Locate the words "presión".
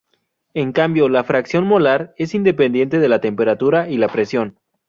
4.07-4.57